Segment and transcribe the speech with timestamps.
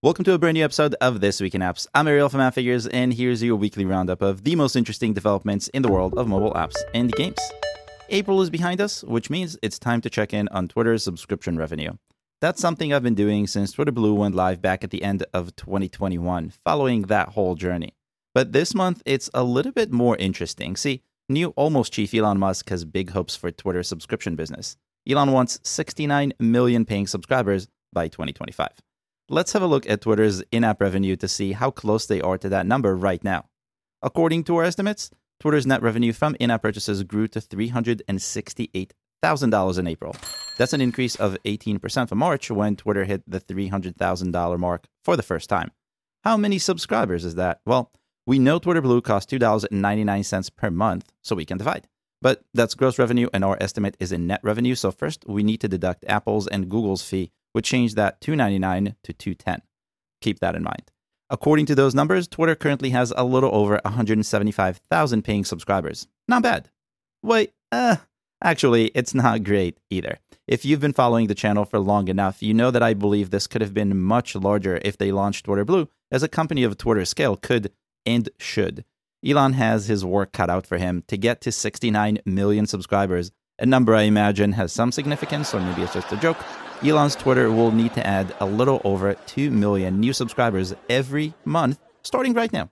[0.00, 1.88] Welcome to a brand new episode of This Week in Apps.
[1.92, 5.82] I'm Ariel from Appfigures, and here's your weekly roundup of the most interesting developments in
[5.82, 7.40] the world of mobile apps and games.
[8.08, 11.94] April is behind us, which means it's time to check in on Twitter's subscription revenue.
[12.40, 15.56] That's something I've been doing since Twitter Blue went live back at the end of
[15.56, 17.96] 2021, following that whole journey.
[18.34, 20.76] But this month, it's a little bit more interesting.
[20.76, 24.76] See, new almost chief Elon Musk has big hopes for Twitter's subscription business.
[25.08, 28.68] Elon wants 69 million paying subscribers by 2025.
[29.30, 32.38] Let's have a look at Twitter's in app revenue to see how close they are
[32.38, 33.44] to that number right now.
[34.00, 39.86] According to our estimates, Twitter's net revenue from in app purchases grew to $368,000 in
[39.86, 40.16] April.
[40.56, 45.22] That's an increase of 18% from March when Twitter hit the $300,000 mark for the
[45.22, 45.72] first time.
[46.24, 47.60] How many subscribers is that?
[47.66, 47.92] Well,
[48.26, 51.86] we know Twitter Blue costs $2.99 per month, so we can divide.
[52.22, 54.74] But that's gross revenue, and our estimate is in net revenue.
[54.74, 59.12] So first, we need to deduct Apple's and Google's fee, which changed that 299 to
[59.12, 59.62] 210.
[60.20, 60.92] Keep that in mind.
[61.28, 66.06] According to those numbers, Twitter currently has a little over 175,000 paying subscribers.
[66.28, 66.70] Not bad.
[67.20, 67.96] Wait, uh,
[68.40, 70.20] actually, it's not great either.
[70.46, 73.48] If you've been following the channel for long enough, you know that I believe this
[73.48, 77.04] could have been much larger if they launched Twitter Blue, as a company of Twitter
[77.04, 77.72] scale could
[78.06, 78.84] and should.
[79.26, 83.66] Elon has his work cut out for him to get to 69 million subscribers, a
[83.66, 86.38] number I imagine has some significance, or maybe it's just a joke.
[86.84, 91.80] Elon's Twitter will need to add a little over 2 million new subscribers every month,
[92.02, 92.70] starting right now.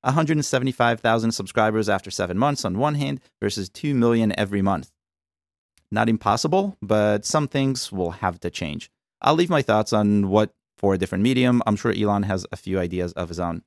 [0.00, 4.90] 175,000 subscribers after seven months on one hand versus 2 million every month.
[5.90, 8.90] Not impossible, but some things will have to change.
[9.20, 11.62] I'll leave my thoughts on what for a different medium.
[11.66, 13.62] I'm sure Elon has a few ideas of his own.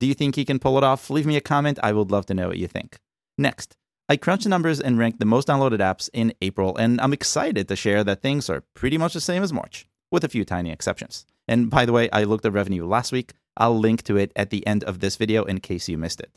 [0.00, 1.08] Do you think he can pull it off?
[1.08, 1.78] Leave me a comment.
[1.82, 2.98] I would love to know what you think.
[3.38, 3.76] Next,
[4.10, 7.68] I crunched the numbers and ranked the most downloaded apps in April, and I'm excited
[7.68, 10.72] to share that things are pretty much the same as March, with a few tiny
[10.72, 11.26] exceptions.
[11.46, 13.34] And by the way, I looked at revenue last week.
[13.56, 16.32] I'll link to it at the end of this video in case you missed it.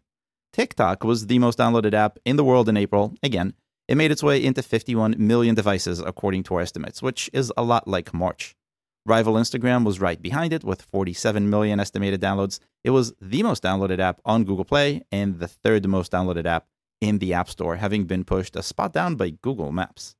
[0.52, 3.16] TikTok was the most downloaded app in the world in April.
[3.24, 3.56] Again,
[3.88, 7.64] it made its way into 51 million devices according to our estimates, which is a
[7.64, 8.56] lot like March.
[9.04, 12.60] Rival Instagram was right behind it with 47 million estimated downloads.
[12.83, 16.67] It was the most downloaded app on Google Play and the third most downloaded app
[17.03, 20.15] in the App Store, having been pushed a spot down by Google Maps.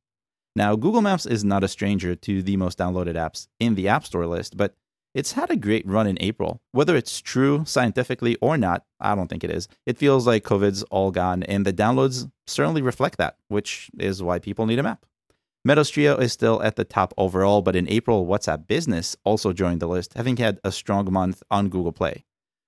[0.56, 4.06] Now, Google Maps is not a stranger to the most downloaded apps in the App
[4.06, 4.76] Store list, but
[5.16, 6.60] it's had a great run in April.
[6.74, 9.68] Whether it's true scientifically or not, I don't think it is.
[9.86, 14.40] It feels like COVID's all gone, and the downloads certainly reflect that, which is why
[14.40, 15.06] people need a map.
[15.66, 19.80] Meta's Trio is still at the top overall, but in April, WhatsApp Business also joined
[19.80, 22.26] the list, having had a strong month on Google Play.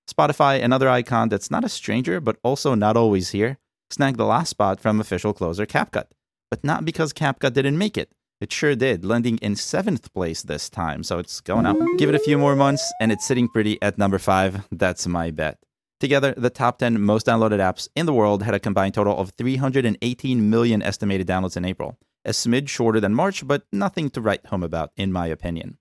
[0.10, 3.58] Spotify, another icon that's not a stranger, but also not always here,
[3.90, 6.06] snagged the last spot from official closer CapCut.
[6.50, 8.12] But not because CapCut didn't make it.
[8.42, 11.78] It sure did, landing in seventh place this time, so it's going up.
[11.98, 14.68] Give it a few more months, and it's sitting pretty at number five.
[14.72, 15.58] That's my bet.
[16.02, 19.32] Together, the top 10 most downloaded apps in the world had a combined total of
[19.38, 24.48] 318 million estimated downloads in April a smidge shorter than March, but nothing to write
[24.48, 25.78] home about, in my opinion.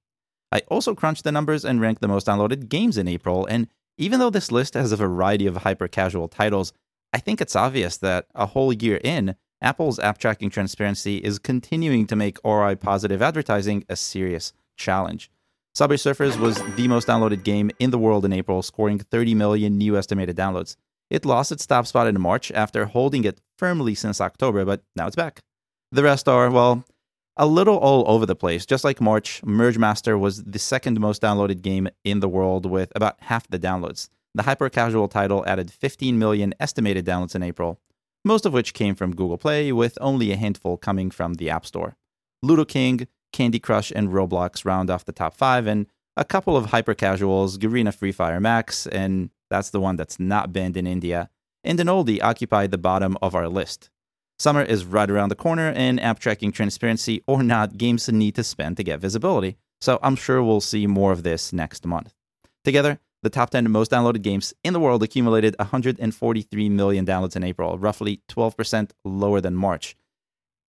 [0.52, 3.66] I also crunched the numbers and ranked the most downloaded games in April, and
[3.96, 6.72] even though this list has a variety of hyper casual titles,
[7.14, 12.08] I think it's obvious that a whole year in, Apple's app tracking transparency is continuing
[12.08, 15.30] to make ROI positive advertising a serious challenge.
[15.76, 19.78] Subway Surfers was the most downloaded game in the world in April, scoring 30 million
[19.78, 20.74] new estimated downloads.
[21.08, 25.06] It lost its top spot in March after holding it firmly since October, but now
[25.06, 25.40] it's back.
[25.92, 26.84] The rest are, well,
[27.36, 28.66] a little all over the place.
[28.66, 32.90] Just like March, Merge Master was the second most downloaded game in the world with
[32.96, 34.08] about half the downloads.
[34.36, 37.80] The hyper casual title added 15 million estimated downloads in April,
[38.24, 41.64] most of which came from Google Play, with only a handful coming from the App
[41.64, 41.96] Store.
[42.42, 45.86] Ludo King, Candy Crush, and Roblox round off the top five, and
[46.16, 50.52] a couple of hyper casuals, Garena Free Fire Max, and that's the one that's not
[50.52, 51.30] banned in India,
[51.62, 53.88] and an oldie occupied the bottom of our list.
[54.38, 58.42] Summer is right around the corner, and app tracking transparency or not, games need to
[58.42, 59.58] spend to get visibility.
[59.80, 62.14] So I'm sure we'll see more of this next month.
[62.64, 67.42] Together, the top 10 most downloaded games in the world accumulated 143 million downloads in
[67.42, 69.96] April, roughly 12% lower than March.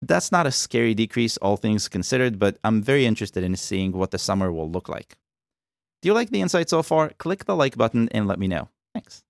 [0.01, 4.11] That's not a scary decrease, all things considered, but I'm very interested in seeing what
[4.11, 5.17] the summer will look like.
[6.01, 7.11] Do you like the insight so far?
[7.11, 8.69] Click the like button and let me know.
[8.95, 9.25] Thanks.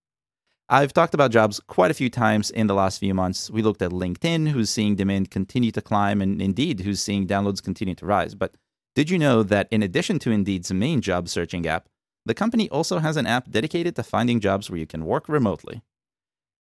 [0.68, 3.50] I've talked about jobs quite a few times in the last few months.
[3.50, 7.62] We looked at LinkedIn, who's seeing demand continue to climb, and Indeed, who's seeing downloads
[7.62, 8.34] continue to rise.
[8.34, 8.54] But
[8.94, 11.88] did you know that in addition to Indeed's main job searching app,
[12.26, 15.82] the company also has an app dedicated to finding jobs where you can work remotely?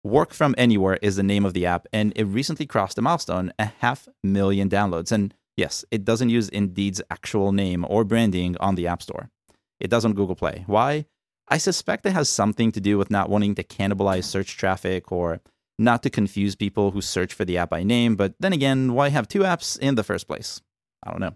[0.02, 3.52] Work from Anywhere is the name of the app, and it recently crossed a milestone
[3.58, 5.10] a half million downloads.
[5.10, 9.30] And yes, it doesn't use Indeed's actual name or branding on the App Store.
[9.80, 10.64] it does on Google Play.
[10.66, 11.06] Why?
[11.48, 15.40] I suspect it has something to do with not wanting to cannibalize search traffic or
[15.78, 19.10] not to confuse people who search for the app by name, but then again, why
[19.10, 20.62] have two apps in the first place?
[21.04, 21.34] I don't know.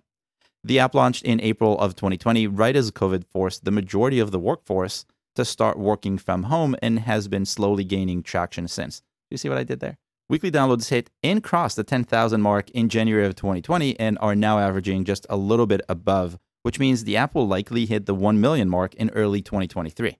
[0.62, 4.38] The app launched in April of 2020, right as COVID forced the majority of the
[4.38, 9.02] workforce to start working from home and has been slowly gaining traction since.
[9.30, 9.96] You see what I did there?
[10.28, 14.58] Weekly downloads hit and crossed the 10,000 mark in January of 2020 and are now
[14.58, 18.40] averaging just a little bit above, which means the app will likely hit the 1
[18.40, 20.18] million mark in early 2023.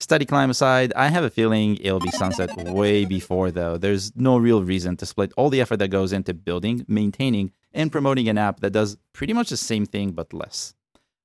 [0.00, 3.76] Steady climb aside, I have a feeling it'll be sunset way before, though.
[3.76, 7.92] There's no real reason to split all the effort that goes into building, maintaining, and
[7.92, 10.74] promoting an app that does pretty much the same thing but less.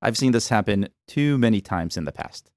[0.02, 2.50] I've seen this happen too many times in the past.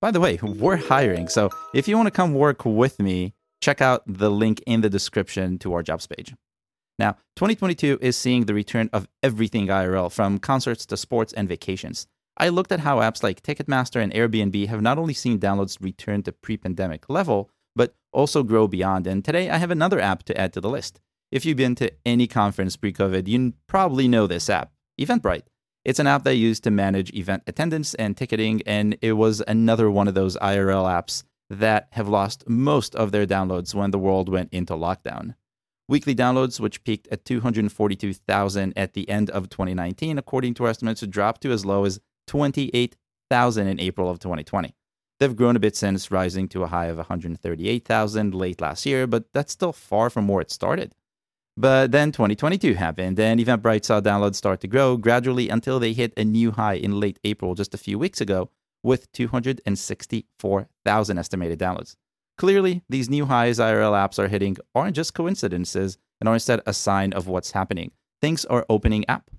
[0.00, 3.80] By the way, we're hiring, so if you want to come work with me, check
[3.80, 6.34] out the link in the description to our jobs page.
[6.98, 12.06] Now, 2022 is seeing the return of everything IRL, from concerts to sports and vacations.
[12.36, 16.22] I looked at how apps like Ticketmaster and Airbnb have not only seen downloads return
[16.24, 19.06] to pre pandemic level, but also grow beyond.
[19.06, 21.00] And today I have another app to add to the list.
[21.34, 24.70] If you've been to any conference pre COVID, you probably know this app,
[25.00, 25.42] Eventbrite.
[25.84, 29.90] It's an app I use to manage event attendance and ticketing, and it was another
[29.90, 34.28] one of those IRL apps that have lost most of their downloads when the world
[34.28, 35.34] went into lockdown.
[35.88, 41.40] Weekly downloads, which peaked at 242,000 at the end of 2019, according to estimates, dropped
[41.40, 41.98] to as low as
[42.28, 44.72] 28,000 in April of 2020.
[45.18, 49.32] They've grown a bit since, rising to a high of 138,000 late last year, but
[49.32, 50.94] that's still far from where it started.
[51.56, 56.12] But then 2022 happened, and Eventbrite saw downloads start to grow gradually until they hit
[56.16, 58.50] a new high in late April just a few weeks ago
[58.82, 61.94] with 264,000 estimated downloads.
[62.36, 66.72] Clearly, these new highs IRL apps are hitting aren't just coincidences and are instead a
[66.72, 67.92] sign of what's happening.
[68.20, 69.30] Things are opening up.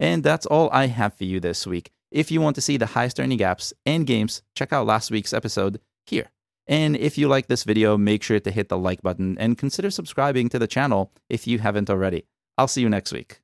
[0.00, 1.90] And that's all I have for you this week.
[2.10, 5.34] If you want to see the highest earning apps and games, check out last week's
[5.34, 6.30] episode here.
[6.68, 9.90] And if you like this video, make sure to hit the like button and consider
[9.90, 12.26] subscribing to the channel if you haven't already.
[12.58, 13.36] I'll see you next week.